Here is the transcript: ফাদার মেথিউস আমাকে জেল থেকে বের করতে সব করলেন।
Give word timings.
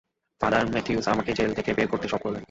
ফাদার 0.41 0.65
মেথিউস 0.73 1.05
আমাকে 1.07 1.31
জেল 1.33 1.51
থেকে 1.53 1.71
বের 1.73 1.87
করতে 1.87 2.07
সব 2.07 2.19
করলেন। 2.19 2.39